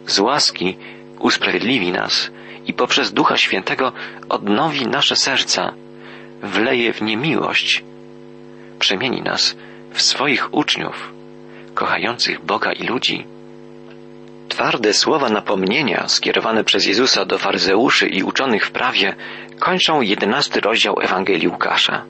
z 0.06 0.20
łaski 0.20 0.78
usprawiedliwi 1.20 1.92
nas 1.92 2.32
i 2.66 2.74
poprzez 2.74 3.14
Ducha 3.14 3.38
Świętego 3.38 3.92
odnowi 4.30 4.88
nasze 4.88 5.16
serca, 5.16 5.74
wleje 6.44 6.94
w 6.94 7.02
nie 7.02 7.18
miłość, 7.18 7.84
przemieni 8.80 9.22
nas 9.22 9.56
w 9.94 10.02
swoich 10.02 10.54
uczniów, 10.54 11.14
kochających 11.74 12.46
Boga 12.46 12.72
i 12.72 12.84
ludzi. 12.84 13.37
Twarde 14.50 14.94
słowa 14.94 15.30
napomnienia 15.30 16.08
skierowane 16.08 16.64
przez 16.64 16.86
Jezusa 16.86 17.26
do 17.26 17.38
faryzeuszy 17.38 18.08
i 18.08 18.24
uczonych 18.24 18.66
w 18.66 18.72
prawie 18.72 19.16
kończą 19.60 20.02
jedenasty 20.02 20.60
rozdział 20.60 20.96
Ewangelii 21.02 21.48
Łukasza. 21.48 22.06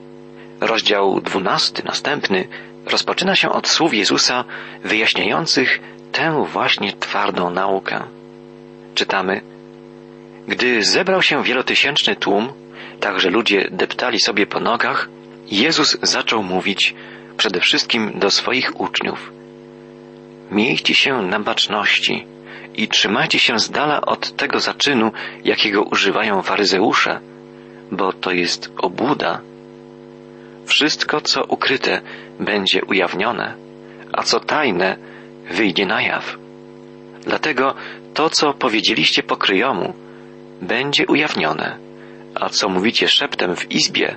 Rozdział 0.61 1.21
dwunasty, 1.21 1.81
następny, 1.85 2.47
rozpoczyna 2.85 3.35
się 3.35 3.49
od 3.49 3.67
słów 3.67 3.93
Jezusa 3.93 4.43
wyjaśniających 4.83 5.79
tę 6.11 6.45
właśnie 6.45 6.93
twardą 6.93 7.49
naukę. 7.49 8.03
Czytamy, 8.95 9.41
gdy 10.47 10.83
zebrał 10.83 11.21
się 11.21 11.43
wielotysięczny 11.43 12.15
tłum, 12.15 12.53
tak 12.99 13.19
że 13.19 13.29
ludzie 13.29 13.67
deptali 13.71 14.19
sobie 14.19 14.47
po 14.47 14.59
nogach, 14.59 15.09
Jezus 15.51 15.97
zaczął 16.01 16.43
mówić 16.43 16.95
przede 17.37 17.59
wszystkim 17.59 18.11
do 18.15 18.31
swoich 18.31 18.81
uczniów. 18.81 19.36
Miejcie 20.51 20.95
się 20.95 21.21
na 21.21 21.39
baczności 21.39 22.25
i 22.75 22.87
trzymajcie 22.87 23.39
się 23.39 23.59
z 23.59 23.69
dala 23.69 24.01
od 24.01 24.35
tego 24.35 24.59
zaczynu, 24.59 25.11
jakiego 25.43 25.83
używają 25.83 26.41
faryzeusze, 26.41 27.19
bo 27.91 28.13
to 28.13 28.31
jest 28.31 28.71
obłuda. 28.77 29.41
Wszystko, 30.65 31.21
co 31.21 31.43
ukryte, 31.43 32.01
będzie 32.39 32.85
ujawnione, 32.85 33.55
a 34.13 34.23
co 34.23 34.39
tajne, 34.39 34.97
wyjdzie 35.51 35.85
na 35.85 36.01
jaw. 36.01 36.37
Dlatego 37.21 37.75
to, 38.13 38.29
co 38.29 38.53
powiedzieliście 38.53 39.23
pokryjomu, 39.23 39.93
będzie 40.61 41.07
ujawnione, 41.07 41.77
a 42.35 42.49
co 42.49 42.69
mówicie 42.69 43.07
szeptem 43.07 43.55
w 43.55 43.71
izbie, 43.71 44.15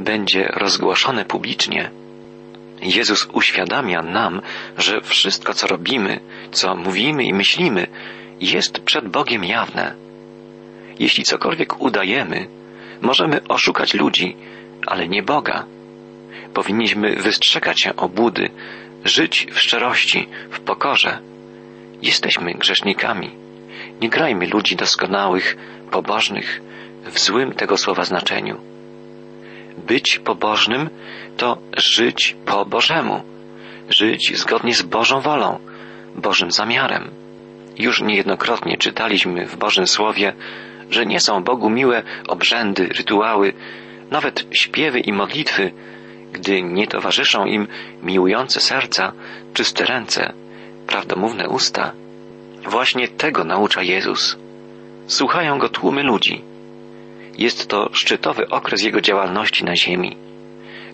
będzie 0.00 0.48
rozgłoszone 0.52 1.24
publicznie. 1.24 1.90
Jezus 2.82 3.28
uświadamia 3.32 4.02
nam, 4.02 4.42
że 4.78 5.00
wszystko, 5.00 5.54
co 5.54 5.66
robimy, 5.66 6.20
co 6.52 6.76
mówimy 6.76 7.24
i 7.24 7.34
myślimy, 7.34 7.86
jest 8.40 8.78
przed 8.80 9.08
Bogiem 9.08 9.44
jawne. 9.44 9.94
Jeśli 10.98 11.24
cokolwiek 11.24 11.80
udajemy, 11.80 12.46
możemy 13.00 13.40
oszukać 13.48 13.94
ludzi, 13.94 14.36
ale 14.86 15.08
nie 15.08 15.22
Boga. 15.22 15.64
Powinniśmy 16.54 17.16
wystrzegać 17.16 17.80
się 17.80 17.96
obłudy, 17.96 18.50
żyć 19.04 19.46
w 19.52 19.58
szczerości, 19.58 20.28
w 20.50 20.60
pokorze. 20.60 21.18
Jesteśmy 22.02 22.54
grzesznikami. 22.54 23.30
Nie 24.00 24.08
grajmy 24.08 24.46
ludzi 24.46 24.76
doskonałych, 24.76 25.56
pobożnych, 25.90 26.60
w 27.04 27.18
złym 27.18 27.52
tego 27.52 27.76
słowa 27.76 28.04
znaczeniu. 28.04 28.60
Być 29.86 30.18
pobożnym 30.18 30.90
to 31.38 31.58
żyć 31.76 32.36
po 32.46 32.64
Bożemu, 32.64 33.22
żyć 33.88 34.38
zgodnie 34.38 34.74
z 34.74 34.82
Bożą 34.82 35.20
wolą, 35.20 35.58
Bożym 36.16 36.50
zamiarem. 36.50 37.10
Już 37.78 38.02
niejednokrotnie 38.02 38.76
czytaliśmy 38.76 39.46
w 39.46 39.56
Bożym 39.56 39.86
Słowie, 39.86 40.32
że 40.90 41.06
nie 41.06 41.20
są 41.20 41.44
Bogu 41.44 41.70
miłe 41.70 42.02
obrzędy, 42.28 42.86
rytuały, 42.86 43.52
nawet 44.10 44.46
śpiewy 44.52 45.00
i 45.00 45.12
modlitwy, 45.12 45.72
gdy 46.32 46.62
nie 46.62 46.86
towarzyszą 46.86 47.44
im 47.44 47.66
miłujące 48.02 48.60
serca, 48.60 49.12
czyste 49.54 49.84
ręce, 49.84 50.32
prawdomówne 50.86 51.48
usta. 51.48 51.92
Właśnie 52.64 53.08
tego 53.08 53.44
naucza 53.44 53.82
Jezus. 53.82 54.36
Słuchają 55.06 55.58
go 55.58 55.68
tłumy 55.68 56.02
ludzi. 56.02 56.42
Jest 57.38 57.68
to 57.68 57.90
szczytowy 57.92 58.48
okres 58.48 58.82
jego 58.82 59.00
działalności 59.00 59.64
na 59.64 59.76
ziemi. 59.76 60.27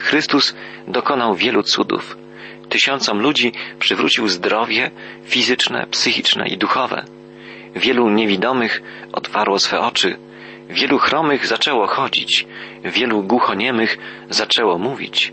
Chrystus 0.04 0.54
dokonał 0.88 1.34
wielu 1.34 1.62
cudów. 1.62 2.16
Tysiącom 2.68 3.20
ludzi 3.20 3.52
przywrócił 3.78 4.28
zdrowie 4.28 4.90
fizyczne, 5.24 5.86
psychiczne 5.90 6.48
i 6.48 6.58
duchowe. 6.58 7.04
Wielu 7.76 8.10
niewidomych 8.10 8.82
otwarło 9.12 9.58
swe 9.58 9.80
oczy, 9.80 10.16
Wielu 10.68 10.98
chromych 10.98 11.46
zaczęło 11.46 11.86
chodzić, 11.86 12.46
wielu 12.84 13.22
głuchoniemych 13.22 13.98
zaczęło 14.30 14.78
mówić. 14.78 15.32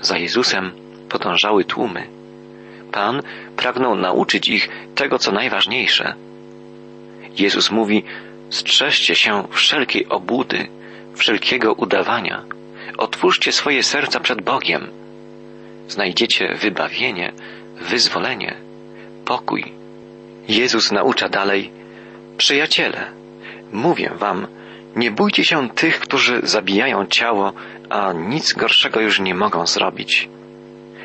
Za 0.00 0.18
Jezusem 0.18 0.72
podążały 1.08 1.64
tłumy. 1.64 2.06
Pan 2.92 3.22
pragnął 3.56 3.94
nauczyć 3.94 4.48
ich 4.48 4.68
tego, 4.94 5.18
co 5.18 5.32
najważniejsze. 5.32 6.14
Jezus 7.38 7.70
mówi, 7.70 8.02
strzeżcie 8.50 9.14
się 9.14 9.48
wszelkiej 9.50 10.08
obłudy, 10.08 10.68
wszelkiego 11.16 11.72
udawania. 11.72 12.42
Otwórzcie 13.00 13.52
swoje 13.52 13.82
serca 13.82 14.20
przed 14.20 14.42
Bogiem. 14.42 14.90
Znajdziecie 15.88 16.54
wybawienie, 16.54 17.32
wyzwolenie, 17.80 18.54
pokój. 19.24 19.72
Jezus 20.48 20.92
naucza 20.92 21.28
dalej, 21.28 21.70
przyjaciele, 22.36 23.10
mówię 23.72 24.10
wam, 24.14 24.46
nie 24.96 25.10
bójcie 25.10 25.44
się 25.44 25.68
tych, 25.68 26.00
którzy 26.00 26.40
zabijają 26.42 27.06
ciało, 27.06 27.52
a 27.90 28.12
nic 28.12 28.52
gorszego 28.52 29.00
już 29.00 29.20
nie 29.20 29.34
mogą 29.34 29.66
zrobić. 29.66 30.28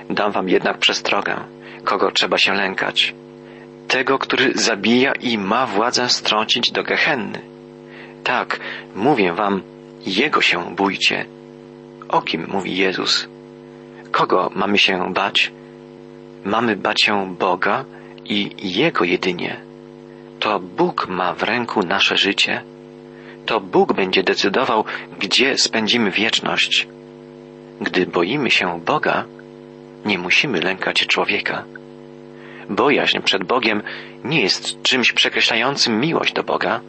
Dam 0.09 0.31
wam 0.31 0.49
jednak 0.49 0.77
przestrogę, 0.77 1.35
kogo 1.83 2.11
trzeba 2.11 2.37
się 2.37 2.53
lękać. 2.53 3.15
Tego, 3.87 4.19
który 4.19 4.51
zabija 4.55 5.11
i 5.11 5.37
ma 5.37 5.65
władzę 5.65 6.09
strącić 6.09 6.71
do 6.71 6.83
gehenny. 6.83 7.41
Tak, 8.23 8.59
mówię 8.95 9.33
wam, 9.33 9.61
jego 10.05 10.41
się 10.41 10.75
bójcie. 10.75 11.25
O 12.15 12.21
kim 12.21 12.47
mówi 12.47 12.77
Jezus? 12.77 13.27
Kogo 14.11 14.51
mamy 14.55 14.77
się 14.77 15.13
bać? 15.13 15.51
Mamy 16.45 16.75
bać 16.75 17.01
się 17.01 17.35
Boga 17.35 17.85
i 18.25 18.51
Jego 18.79 19.03
jedynie. 19.05 19.57
To 20.39 20.59
Bóg 20.59 21.07
ma 21.09 21.33
w 21.33 21.43
ręku 21.43 21.83
nasze 21.83 22.17
życie. 22.17 22.61
To 23.45 23.59
Bóg 23.59 23.93
będzie 23.93 24.23
decydował, 24.23 24.83
gdzie 25.19 25.57
spędzimy 25.57 26.11
wieczność. 26.11 26.87
Gdy 27.81 28.05
boimy 28.05 28.51
się 28.51 28.79
Boga, 28.85 29.23
nie 30.05 30.17
musimy 30.17 30.61
lękać 30.61 31.07
człowieka. 31.07 31.63
Bojaźń 32.69 33.19
przed 33.19 33.43
Bogiem 33.43 33.83
nie 34.23 34.41
jest 34.41 34.81
czymś 34.81 35.11
przekreślającym 35.11 35.99
miłość 35.99 36.33
do 36.33 36.43
Boga. 36.43 36.81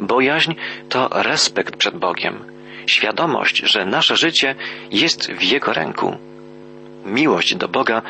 Bojaźń 0.00 0.52
to 0.88 1.08
respekt 1.12 1.76
przed 1.76 1.96
Bogiem, 1.96 2.44
świadomość, 2.86 3.56
że 3.56 3.86
nasze 3.86 4.16
życie 4.16 4.54
jest 4.90 5.32
w 5.32 5.42
Jego 5.42 5.72
ręku. 5.72 6.16
Miłość 7.04 7.54
do 7.54 7.68
Boga 7.68 8.02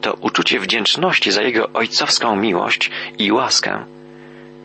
to 0.00 0.14
uczucie 0.20 0.60
wdzięczności 0.60 1.30
za 1.30 1.42
Jego 1.42 1.72
ojcowską 1.72 2.36
miłość 2.36 2.90
i 3.18 3.32
łaskę. 3.32 3.84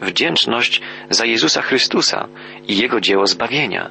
Wdzięczność 0.01 0.81
za 1.09 1.25
Jezusa 1.25 1.61
Chrystusa 1.61 2.27
i 2.67 2.77
Jego 2.77 3.01
dzieło 3.01 3.27
zbawienia. 3.27 3.89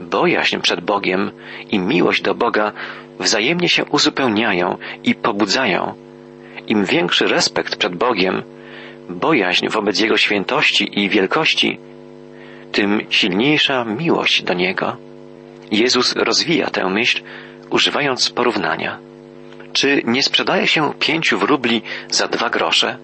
Bojaźń 0.00 0.60
przed 0.60 0.80
Bogiem 0.80 1.30
i 1.70 1.78
miłość 1.78 2.22
do 2.22 2.34
Boga 2.34 2.72
wzajemnie 3.20 3.68
się 3.68 3.84
uzupełniają 3.84 4.76
i 5.04 5.14
pobudzają. 5.14 5.94
Im 6.66 6.84
większy 6.84 7.26
respekt 7.26 7.76
przed 7.76 7.96
Bogiem, 7.96 8.42
bojaźń 9.08 9.68
wobec 9.68 10.00
Jego 10.00 10.16
świętości 10.16 11.00
i 11.00 11.08
wielkości, 11.08 11.78
tym 12.74 13.00
silniejsza 13.10 13.84
miłość 13.84 14.42
do 14.42 14.54
Niego. 14.54 14.96
Jezus 15.70 16.16
rozwija 16.16 16.70
tę 16.70 16.88
myśl, 16.90 17.22
używając 17.70 18.30
porównania. 18.30 18.98
Czy 19.72 20.02
nie 20.04 20.22
sprzedaje 20.22 20.66
się 20.66 20.92
pięciu 20.98 21.38
wróbli 21.38 21.82
za 22.10 22.28
dwa 22.28 22.50
grosze? 22.50 22.96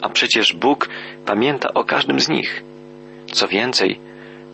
A 0.00 0.08
przecież 0.08 0.52
Bóg 0.52 0.88
pamięta 1.26 1.74
o 1.74 1.84
każdym 1.84 2.20
z 2.20 2.28
nich. 2.28 2.62
Co 3.32 3.48
więcej, 3.48 3.98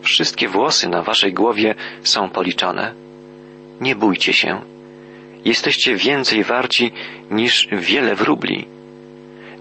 wszystkie 0.01 0.47
włosy 0.47 0.89
na 0.89 1.01
waszej 1.01 1.33
głowie 1.33 1.75
są 2.03 2.29
policzone. 2.29 2.93
Nie 3.81 3.95
bójcie 3.95 4.33
się. 4.33 4.61
Jesteście 5.45 5.95
więcej 5.95 6.43
warci 6.43 6.91
niż 7.31 7.67
wiele 7.71 8.15
wróbli. 8.15 8.67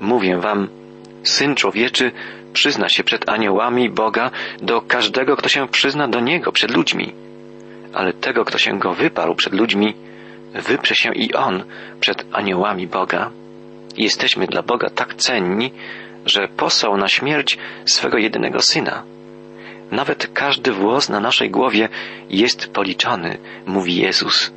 Mówię 0.00 0.38
wam, 0.38 0.68
Syn 1.28 1.54
Człowieczy 1.54 2.12
przyzna 2.52 2.88
się 2.88 3.04
przed 3.04 3.28
aniołami 3.28 3.90
Boga 3.90 4.30
do 4.62 4.80
każdego, 4.80 5.36
kto 5.36 5.48
się 5.48 5.68
przyzna 5.68 6.08
do 6.08 6.20
Niego 6.20 6.52
przed 6.52 6.70
ludźmi. 6.70 7.14
Ale 7.94 8.12
tego, 8.12 8.44
kto 8.44 8.58
się 8.58 8.78
Go 8.78 8.94
wyparł 8.94 9.34
przed 9.34 9.52
ludźmi, 9.52 9.94
wyprze 10.54 10.94
się 10.94 11.12
i 11.14 11.34
On 11.34 11.64
przed 12.00 12.24
aniołami 12.32 12.86
Boga. 12.86 13.30
Jesteśmy 13.96 14.46
dla 14.46 14.62
Boga 14.62 14.90
tak 14.90 15.14
cenni, 15.14 15.72
że 16.26 16.48
posłał 16.48 16.96
na 16.96 17.08
śmierć 17.08 17.58
swego 17.84 18.18
jedynego 18.18 18.62
Syna. 18.62 19.02
Nawet 19.90 20.30
każdy 20.34 20.72
włos 20.72 21.08
na 21.08 21.20
naszej 21.20 21.50
głowie 21.50 21.88
jest 22.30 22.68
policzony, 22.68 23.38
mówi 23.66 23.96
Jezus. 23.96 24.52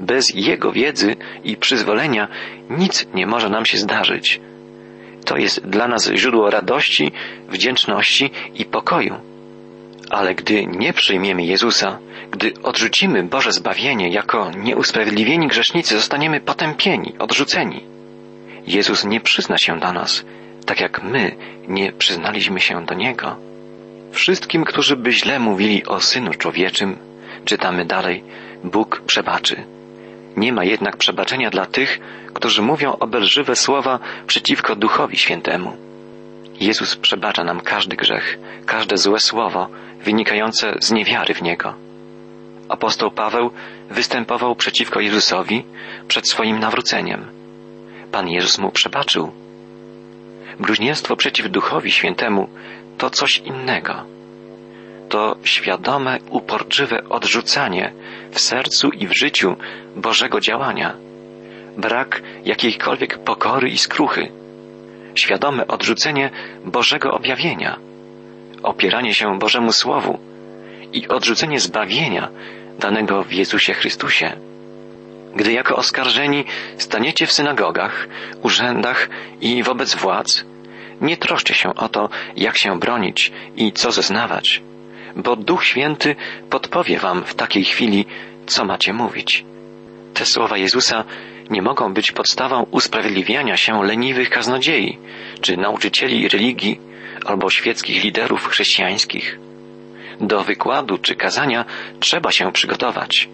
Bez 0.00 0.34
Jego 0.34 0.72
wiedzy 0.72 1.16
i 1.44 1.56
przyzwolenia 1.56 2.28
nic 2.70 3.06
nie 3.14 3.26
może 3.26 3.48
nam 3.48 3.64
się 3.64 3.78
zdarzyć. 3.78 4.40
To 5.26 5.36
jest 5.36 5.66
dla 5.66 5.88
nas 5.88 6.10
źródło 6.14 6.50
radości, 6.50 7.12
wdzięczności 7.48 8.30
i 8.54 8.64
pokoju. 8.64 9.14
Ale 10.10 10.34
gdy 10.34 10.66
nie 10.66 10.92
przyjmiemy 10.92 11.44
Jezusa, 11.44 11.98
gdy 12.30 12.52
odrzucimy 12.62 13.22
Boże 13.22 13.52
zbawienie 13.52 14.08
jako 14.08 14.50
nieusprawiedliwieni 14.50 15.48
grzesznicy, 15.48 15.96
zostaniemy 15.96 16.40
potępieni, 16.40 17.14
odrzuceni. 17.18 17.80
Jezus 18.66 19.04
nie 19.04 19.20
przyzna 19.20 19.58
się 19.58 19.80
do 19.80 19.92
nas, 19.92 20.24
tak 20.66 20.80
jak 20.80 21.02
my 21.02 21.36
nie 21.68 21.92
przyznaliśmy 21.92 22.60
się 22.60 22.84
do 22.86 22.94
Niego. 22.94 23.36
Wszystkim, 24.12 24.64
którzy 24.64 24.96
by 24.96 25.12
źle 25.12 25.38
mówili 25.38 25.86
o 25.86 26.00
Synu 26.00 26.34
Człowieczym, 26.34 26.98
czytamy 27.44 27.84
dalej, 27.84 28.24
Bóg 28.64 29.02
przebaczy. 29.06 29.64
Nie 30.36 30.52
ma 30.52 30.64
jednak 30.64 30.96
przebaczenia 30.96 31.50
dla 31.50 31.66
tych, 31.66 32.00
którzy 32.34 32.62
mówią 32.62 32.92
obelżywe 32.92 33.56
słowa 33.56 33.98
przeciwko 34.26 34.76
Duchowi 34.76 35.16
Świętemu. 35.16 35.76
Jezus 36.60 36.96
przebacza 36.96 37.44
nam 37.44 37.60
każdy 37.60 37.96
grzech, 37.96 38.38
każde 38.66 38.96
złe 38.96 39.20
słowo 39.20 39.68
wynikające 40.00 40.74
z 40.80 40.90
niewiary 40.90 41.34
w 41.34 41.42
Niego. 41.42 41.74
Apostoł 42.68 43.10
Paweł 43.10 43.50
występował 43.90 44.56
przeciwko 44.56 45.00
Jezusowi 45.00 45.64
przed 46.08 46.28
swoim 46.28 46.58
nawróceniem. 46.58 47.26
Pan 48.12 48.28
Jezus 48.28 48.58
mu 48.58 48.70
przebaczył. 48.70 49.32
Bluźnierstwo 50.60 51.16
przeciw 51.16 51.50
Duchowi 51.50 51.90
Świętemu 51.90 52.48
to 52.98 53.10
coś 53.10 53.38
innego. 53.38 53.94
To 55.08 55.36
świadome, 55.44 56.18
uporczywe 56.30 57.08
odrzucanie 57.08 57.92
w 58.30 58.40
sercu 58.40 58.88
i 58.88 59.06
w 59.06 59.16
życiu 59.18 59.56
Bożego 59.96 60.40
działania, 60.40 60.96
brak 61.76 62.22
jakiejkolwiek 62.44 63.18
pokory 63.18 63.68
i 63.68 63.78
skruchy, 63.78 64.28
świadome 65.14 65.66
odrzucenie 65.66 66.30
Bożego 66.64 67.10
objawienia, 67.10 67.76
opieranie 68.62 69.14
się 69.14 69.38
Bożemu 69.38 69.72
Słowu. 69.72 70.18
I 70.92 71.08
odrzucenie 71.08 71.60
zbawienia 71.60 72.28
danego 72.78 73.22
w 73.22 73.32
Jezusie 73.32 73.74
Chrystusie. 73.74 74.32
Gdy 75.36 75.52
jako 75.52 75.76
oskarżeni 75.76 76.44
staniecie 76.78 77.26
w 77.26 77.32
synagogach, 77.32 78.08
urzędach 78.42 79.08
i 79.40 79.62
wobec 79.62 79.94
władz, 79.94 80.44
nie 81.00 81.16
troszcie 81.16 81.54
się 81.54 81.74
o 81.74 81.88
to, 81.88 82.08
jak 82.36 82.58
się 82.58 82.78
bronić 82.78 83.32
i 83.56 83.72
co 83.72 83.92
zeznawać, 83.92 84.62
bo 85.16 85.36
Duch 85.36 85.64
Święty 85.64 86.16
podpowie 86.50 86.98
wam 86.98 87.24
w 87.24 87.34
takiej 87.34 87.64
chwili, 87.64 88.04
co 88.46 88.64
macie 88.64 88.92
mówić. 88.92 89.44
Te 90.14 90.26
słowa 90.26 90.56
Jezusa 90.56 91.04
nie 91.50 91.62
mogą 91.62 91.94
być 91.94 92.12
podstawą 92.12 92.66
usprawiedliwiania 92.70 93.56
się 93.56 93.82
leniwych 93.82 94.30
kaznodziei, 94.30 94.98
czy 95.40 95.56
nauczycieli 95.56 96.28
religii, 96.28 96.80
albo 97.24 97.50
świeckich 97.50 98.04
liderów 98.04 98.48
chrześcijańskich. 98.48 99.38
Do 100.20 100.44
wykładu 100.44 100.98
czy 100.98 101.14
kazania 101.14 101.64
trzeba 102.00 102.32
się 102.32 102.52
przygotować. 102.52 103.28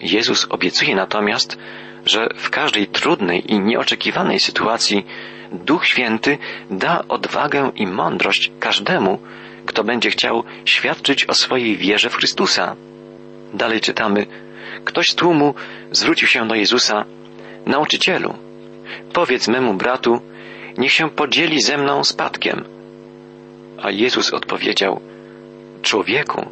Jezus 0.00 0.46
obiecuje 0.50 0.94
natomiast, 0.94 1.58
że 2.06 2.28
w 2.36 2.50
każdej 2.50 2.86
trudnej 2.86 3.52
i 3.52 3.60
nieoczekiwanej 3.60 4.40
sytuacji 4.40 5.06
Duch 5.52 5.86
Święty 5.86 6.38
da 6.70 7.04
odwagę 7.08 7.70
i 7.76 7.86
mądrość 7.86 8.50
każdemu, 8.60 9.18
kto 9.66 9.84
będzie 9.84 10.10
chciał 10.10 10.44
świadczyć 10.64 11.24
o 11.24 11.34
swojej 11.34 11.76
wierze 11.76 12.10
w 12.10 12.16
Chrystusa. 12.16 12.76
Dalej 13.54 13.80
czytamy, 13.80 14.26
ktoś 14.84 15.10
z 15.10 15.14
tłumu 15.14 15.54
zwrócił 15.90 16.28
się 16.28 16.48
do 16.48 16.54
Jezusa, 16.54 17.04
nauczycielu, 17.66 18.34
powiedz 19.12 19.48
memu 19.48 19.74
bratu, 19.74 20.20
niech 20.78 20.92
się 20.92 21.10
podzieli 21.10 21.62
ze 21.62 21.76
mną 21.76 22.04
spadkiem. 22.04 22.64
A 23.82 23.90
Jezus 23.90 24.32
odpowiedział, 24.32 25.00
człowieku, 25.82 26.46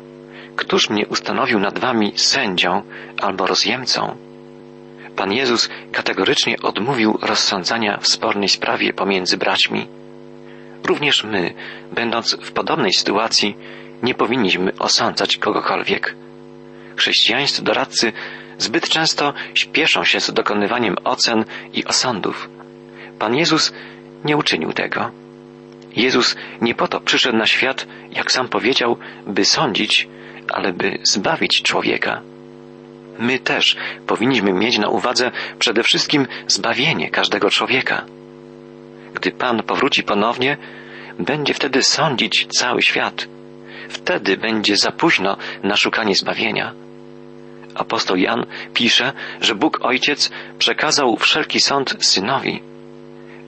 któż 0.56 0.90
mnie 0.90 1.06
ustanowił 1.06 1.58
nad 1.58 1.78
wami 1.78 2.12
sędzią 2.16 2.82
albo 3.20 3.46
rozjemcą? 3.46 4.16
Pan 5.16 5.32
Jezus 5.32 5.68
kategorycznie 5.92 6.56
odmówił 6.62 7.18
rozsądzania 7.22 7.98
w 7.98 8.08
spornej 8.08 8.48
sprawie 8.48 8.92
pomiędzy 8.92 9.36
braćmi. 9.36 9.86
Również 10.86 11.24
my, 11.24 11.54
będąc 11.92 12.36
w 12.42 12.52
podobnej 12.52 12.92
sytuacji, 12.92 13.56
nie 14.02 14.14
powinniśmy 14.14 14.72
osądzać 14.78 15.36
kogokolwiek. 15.36 16.14
Chrześcijańscy 16.96 17.62
doradcy 17.62 18.12
zbyt 18.58 18.88
często 18.88 19.34
śpieszą 19.54 20.04
się 20.04 20.20
z 20.20 20.32
dokonywaniem 20.32 20.96
ocen 21.04 21.44
i 21.72 21.84
osądów. 21.84 22.48
Pan 23.18 23.34
Jezus 23.34 23.72
nie 24.24 24.36
uczynił 24.36 24.72
tego. 24.72 25.10
Jezus 25.96 26.36
nie 26.60 26.74
po 26.74 26.88
to 26.88 27.00
przyszedł 27.00 27.36
na 27.38 27.46
świat, 27.46 27.86
jak 28.10 28.32
sam 28.32 28.48
powiedział, 28.48 28.96
by 29.26 29.44
sądzić, 29.44 30.08
ale 30.48 30.72
by 30.72 30.98
zbawić 31.02 31.62
człowieka. 31.62 32.20
My 33.18 33.38
też 33.38 33.76
powinniśmy 34.06 34.52
mieć 34.52 34.78
na 34.78 34.88
uwadze 34.88 35.30
przede 35.58 35.82
wszystkim 35.82 36.26
zbawienie 36.46 37.10
każdego 37.10 37.50
człowieka. 37.50 38.04
Gdy 39.14 39.30
Pan 39.30 39.62
powróci 39.62 40.02
ponownie, 40.02 40.56
będzie 41.18 41.54
wtedy 41.54 41.82
sądzić 41.82 42.46
cały 42.58 42.82
świat. 42.82 43.26
Wtedy 43.88 44.36
będzie 44.36 44.76
za 44.76 44.90
późno 44.90 45.36
na 45.62 45.76
szukanie 45.76 46.14
zbawienia. 46.14 46.72
Apostoł 47.74 48.16
Jan 48.16 48.46
pisze, 48.74 49.12
że 49.40 49.54
Bóg 49.54 49.78
Ojciec 49.82 50.30
przekazał 50.58 51.16
wszelki 51.16 51.60
sąd 51.60 51.96
synowi. 52.00 52.62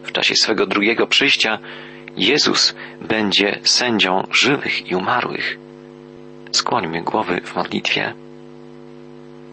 W 0.02 0.12
czasie 0.12 0.36
swego 0.36 0.66
drugiego 0.66 1.06
przyjścia 1.06 1.58
Jezus 2.16 2.74
będzie 3.00 3.58
sędzią 3.62 4.26
żywych 4.30 4.90
i 4.90 4.94
umarłych. 4.94 5.58
Skłońmy 6.52 7.02
głowy 7.02 7.40
w 7.44 7.56
modlitwie. 7.56 8.14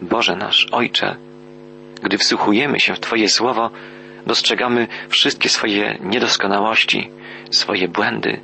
Boże 0.02 0.36
nasz 0.36 0.66
Ojcze, 0.72 1.16
gdy 2.02 2.18
wsłuchujemy 2.18 2.80
się 2.80 2.94
w 2.94 3.00
Twoje 3.00 3.28
słowo, 3.28 3.70
dostrzegamy 4.26 4.86
wszystkie 5.08 5.48
swoje 5.48 5.98
niedoskonałości, 6.00 7.10
swoje 7.50 7.88
błędy. 7.88 8.40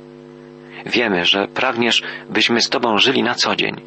Wiemy, 0.85 1.25
że 1.25 1.47
pragniesz, 1.47 2.03
byśmy 2.29 2.61
z 2.61 2.69
Tobą 2.69 2.97
żyli 2.97 3.23
na 3.23 3.35
co 3.35 3.55
dzień. 3.55 3.81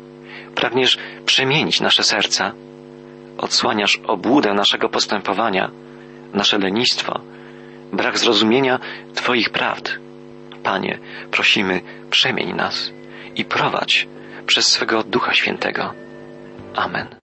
Pragniesz 0.55 0.99
przemienić 1.27 1.81
nasze 1.81 2.03
serca. 2.03 2.53
Odsłaniasz 3.39 4.01
obłudę 4.07 4.55
naszego 4.55 4.89
postępowania, 4.89 5.71
nasze 6.35 6.59
lenistwo, 6.59 7.21
brak 7.93 8.19
zrozumienia 8.19 8.79
Twoich 9.15 9.51
prawd. 9.51 9.99
Panie, 10.63 10.99
prosimy, 11.31 11.81
przemień 12.11 12.55
nas 12.55 12.93
i 13.37 13.45
prowadź 13.45 14.09
przez 14.47 14.67
swego 14.67 15.03
Ducha 15.03 15.35
Świętego. 15.35 15.95
Amen. 16.75 17.22